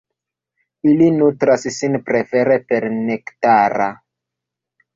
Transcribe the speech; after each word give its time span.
Ili 0.91 1.09
nutras 1.17 1.67
sin 1.75 1.99
prefere 2.09 2.59
per 2.73 2.89
nektaro. 2.97 3.93